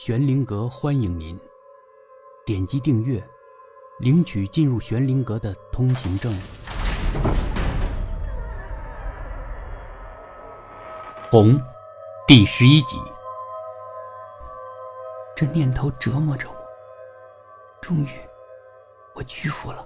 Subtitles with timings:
[0.00, 1.36] 玄灵阁欢迎您，
[2.46, 3.20] 点击订阅，
[3.98, 6.32] 领取进入玄灵阁的通行证。
[11.32, 11.60] 红，
[12.28, 12.96] 第十一集。
[15.34, 16.54] 这念头折磨着我，
[17.82, 18.10] 终于，
[19.16, 19.84] 我屈服了。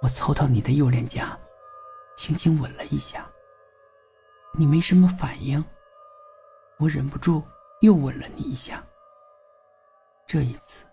[0.00, 1.38] 我凑到你的右脸颊，
[2.16, 3.30] 轻轻吻了一下。
[4.52, 5.62] 你没什么反应，
[6.78, 7.44] 我忍不住。
[7.80, 8.82] 又吻了你一下。
[10.26, 10.84] 这一次，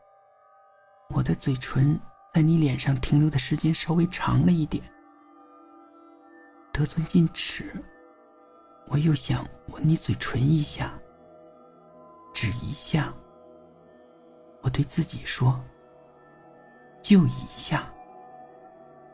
[1.10, 2.00] 我的嘴唇
[2.34, 4.84] 在你脸上停留的时间稍微长了一点。
[6.72, 7.84] 得寸进尺，
[8.88, 10.98] 我又想吻你嘴唇一下，
[12.34, 13.14] 只一下。
[14.62, 15.60] 我对自己说
[17.02, 17.92] ：“就一下。”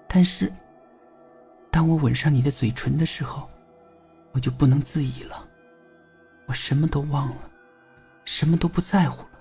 [0.07, 0.53] 但是，
[1.71, 3.49] 当我吻上你的嘴唇的时候，
[4.31, 5.47] 我就不能自已了，
[6.47, 7.49] 我什么都忘了。
[8.35, 9.39] 什么都不在乎了，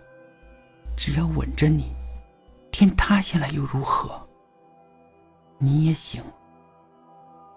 [0.99, 1.97] 只要吻着你，
[2.71, 4.21] 天塌下来又如何？
[5.57, 6.23] 你也醒，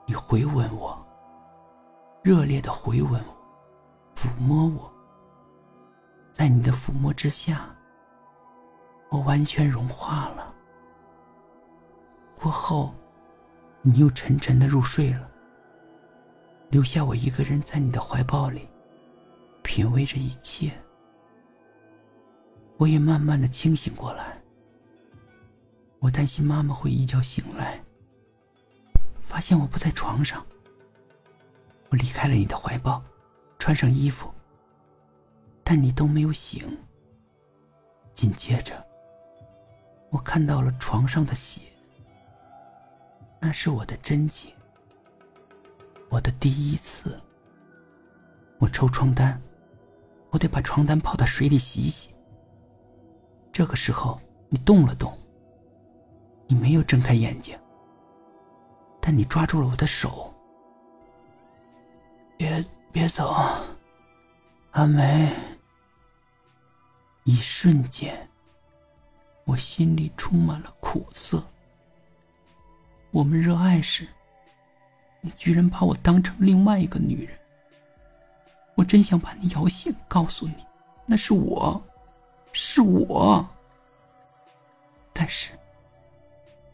[0.05, 0.97] 你回吻我，
[2.23, 3.35] 热烈的回吻我，
[4.15, 4.89] 抚摸我，
[6.31, 7.69] 在你的抚摸之下，
[9.09, 10.53] 我完全融化了。
[12.41, 12.95] 过后，
[13.81, 15.29] 你又沉沉的入睡了，
[16.69, 18.69] 留下我一个人在你的怀抱里，
[19.63, 20.71] 品味着一切。
[22.77, 24.37] 我也慢慢的清醒过来。
[25.99, 27.81] 我担心妈妈会一觉醒来，
[29.21, 30.45] 发现我不在床上。
[31.89, 33.03] 我离开了你的怀抱，
[33.59, 34.33] 穿上衣服，
[35.63, 36.77] 但你都没有醒。
[38.13, 38.85] 紧接着，
[40.09, 41.61] 我看到了床上的血，
[43.39, 44.47] 那是我的贞洁，
[46.09, 47.19] 我的第一次。
[48.57, 49.41] 我抽床单，
[50.29, 52.14] 我得把床单泡到水里洗洗。
[53.55, 55.17] 这个时候，你动了动。
[56.45, 57.57] 你没有睁开眼睛，
[58.99, 60.29] 但你抓住了我的手。
[62.35, 62.61] 别
[62.91, 63.33] 别走，
[64.71, 65.31] 阿梅。
[67.23, 68.29] 一瞬间，
[69.45, 71.41] 我心里充满了苦涩。
[73.11, 74.05] 我们热爱时，
[75.21, 77.39] 你居然把我当成另外一个女人。
[78.75, 80.55] 我真想把你摇醒，告诉你，
[81.05, 81.81] 那是我。
[82.57, 83.45] 是我，
[85.11, 85.51] 但是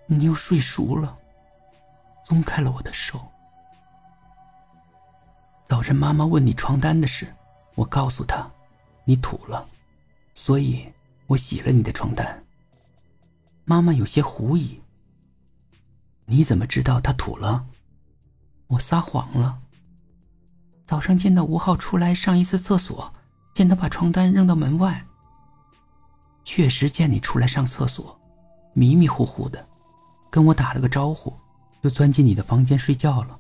[0.06, 1.18] 你又睡熟了，
[2.26, 3.20] 松开了我的手。
[5.68, 7.34] 早晨妈妈问你床单的事，
[7.74, 8.48] 我告诉她
[9.06, 9.68] 你吐了，
[10.36, 10.88] 所以
[11.26, 12.46] 我洗了你的床单。
[13.66, 14.80] 妈妈有些狐疑，
[16.26, 17.66] 你怎么知道他吐了？
[18.68, 19.60] 我撒谎了。
[20.86, 23.12] 早上见到吴浩出来上一次厕所，
[23.56, 25.04] 见他把床单扔到门外。
[26.44, 28.20] 确实见你出来上厕所，
[28.74, 29.68] 迷迷糊糊的，
[30.30, 31.34] 跟我打了个招呼，
[31.82, 33.40] 又钻进你的房间睡觉了。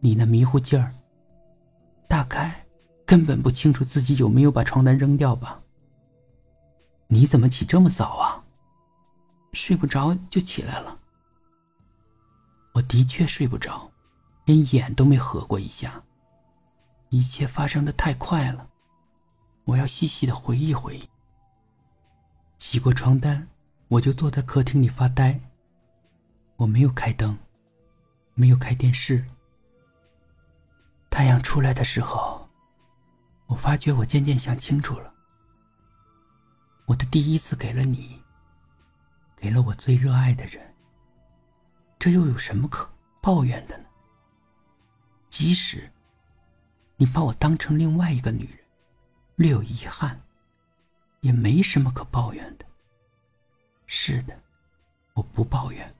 [0.00, 0.94] 你那迷糊劲儿，
[2.06, 2.64] 大概
[3.04, 5.60] 根本不清楚自己有没有把床单扔掉吧？
[7.08, 8.44] 你怎么起这么早啊？
[9.54, 10.98] 睡不着就起来了。
[12.74, 13.90] 我的确睡不着，
[14.44, 16.02] 连眼都没合过一下。
[17.08, 18.68] 一切发生的太快了，
[19.64, 21.08] 我要细细的回忆回忆。
[22.58, 23.48] 洗过床单，
[23.86, 25.40] 我就坐在客厅里发呆。
[26.56, 27.38] 我没有开灯，
[28.34, 29.24] 没有开电视。
[31.08, 32.48] 太阳出来的时候，
[33.46, 35.14] 我发觉我渐渐想清楚了。
[36.86, 38.20] 我的第一次给了你，
[39.36, 40.74] 给了我最热爱的人。
[41.96, 42.88] 这又有什么可
[43.22, 43.84] 抱怨的呢？
[45.30, 45.88] 即使
[46.96, 48.58] 你把我当成另外一个女人，
[49.36, 50.20] 略有遗憾。
[51.20, 52.64] 也没什么可抱怨的。
[53.86, 54.38] 是的，
[55.14, 55.94] 我不抱怨。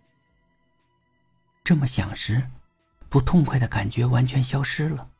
[1.64, 2.46] 这么想时，
[3.08, 5.10] 不痛快的感觉完全消失了。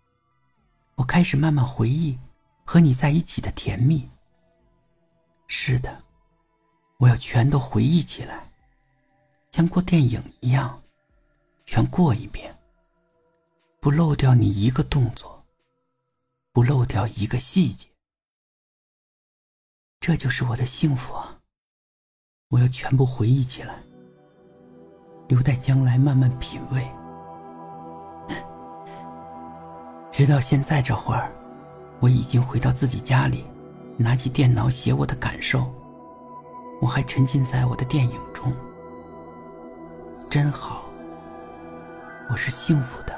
[0.94, 2.18] 我开始慢慢回忆
[2.64, 4.08] 和你在一起的甜蜜。
[5.46, 6.02] 是的，
[6.98, 8.46] 我要全都回忆起来，
[9.50, 10.82] 像过电影一样，
[11.64, 12.54] 全过一遍，
[13.80, 15.42] 不漏掉你一个动作，
[16.52, 17.88] 不漏掉一个细节。
[20.08, 21.36] 这就是我的幸福啊！
[22.48, 23.74] 我要全部回忆起来，
[25.28, 26.88] 留待将来慢慢品味。
[30.10, 31.30] 直到现在这会儿，
[32.00, 33.44] 我已经回到自己家里，
[33.98, 35.70] 拿起电脑写我的感受。
[36.80, 38.50] 我还沉浸在我的电影中，
[40.30, 40.86] 真好。
[42.30, 43.12] 我是幸福的。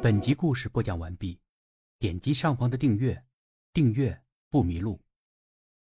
[0.00, 1.38] 本集故事播讲完毕。
[1.98, 3.24] 点击上方的订阅，
[3.72, 5.00] 订阅不迷路。